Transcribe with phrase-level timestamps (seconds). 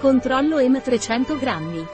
[0.00, 1.86] Controllo EM 300 grammi.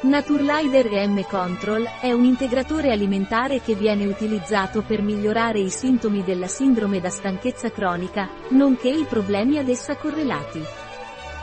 [0.00, 6.48] Naturlider EM Control è un integratore alimentare che viene utilizzato per migliorare i sintomi della
[6.48, 10.60] sindrome da stanchezza cronica, nonché i problemi ad essa correlati.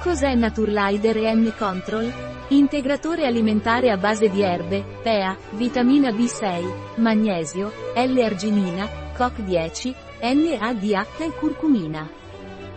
[0.02, 2.12] Cos'è Naturlider EM Control?
[2.50, 12.10] Integratore alimentare a base di erbe, PEA, vitamina B6, magnesio, L-arginina, COC10, NADH e curcumina.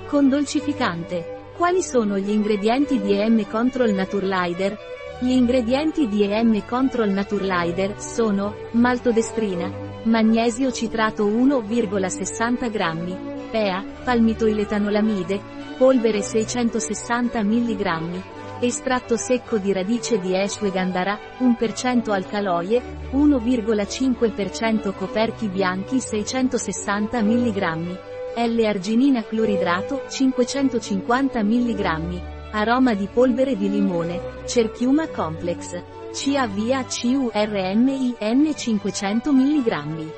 [0.07, 1.34] Con dolcificante.
[1.57, 4.77] Quali sono gli ingredienti di EM Control Naturlider?
[5.21, 9.71] Gli ingredienti di EM Control Naturlider sono maltodestrina,
[10.03, 15.41] magnesio citrato 1,60 g, PEA, palmitoiletanolamide,
[15.79, 18.23] polvere 660 mg,
[18.59, 22.83] estratto secco di radice di Ashwagandhara, 1% alcaloie,
[23.13, 32.21] 1,5% coperchi bianchi 660 mg, L-arginina cloridrato 550 mg,
[32.51, 35.83] Aroma di polvere di limone, Cerchiuma Complex.
[36.15, 38.15] CAVA-CURMIN
[38.55, 40.13] 500 mg.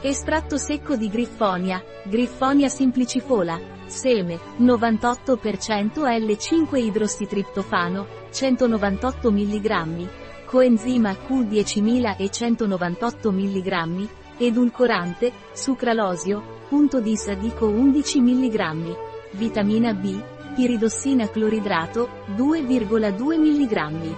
[0.00, 10.08] Estratto secco di Griffonia, Griffonia simplicifola, seme, 98% L5-idrossitriptofano, 198 mg,
[10.44, 18.96] coenzima Q10000 e 198 mg, edulcorante, sucralosio, punto di sadico 11 mg,
[19.32, 20.20] vitamina B,
[20.54, 24.14] piridossina cloridrato, 2,2 mg.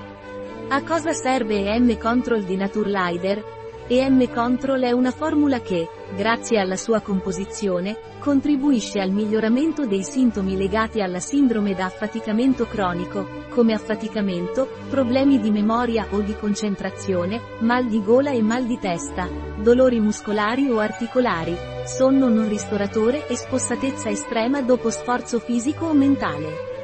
[0.69, 3.66] A cosa serve EM Control di Naturlider?
[3.89, 10.57] EM Control è una formula che, grazie alla sua composizione, contribuisce al miglioramento dei sintomi
[10.57, 17.87] legati alla sindrome da affaticamento cronico, come affaticamento, problemi di memoria o di concentrazione, mal
[17.87, 19.29] di gola e mal di testa,
[19.63, 26.76] dolori muscolari o articolari, sonno non ristoratore e spossatezza estrema dopo sforzo fisico o mentale.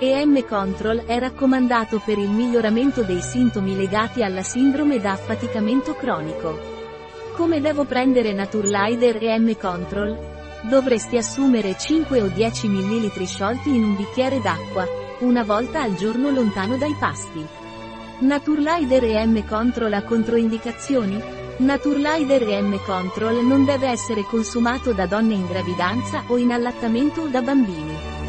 [0.00, 6.58] EM Control è raccomandato per il miglioramento dei sintomi legati alla sindrome da affaticamento cronico.
[7.36, 10.18] Come devo prendere Naturlider EM Control?
[10.62, 14.84] Dovresti assumere 5 o 10 ml sciolti in un bicchiere d'acqua,
[15.20, 17.46] una volta al giorno lontano dai pasti.
[18.18, 21.22] Naturlider EM Control ha controindicazioni?
[21.58, 27.26] Naturlider EM Control non deve essere consumato da donne in gravidanza o in allattamento o
[27.28, 28.23] da bambini.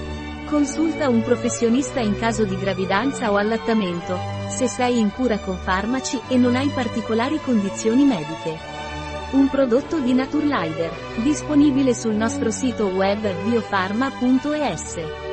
[0.46, 4.16] Consulta un professionista in caso di gravidanza o allattamento,
[4.48, 8.56] se sei in cura con farmaci e non hai particolari condizioni mediche.
[9.32, 10.92] Un prodotto di Naturlider,
[11.24, 15.25] disponibile sul nostro sito web biofarma.es.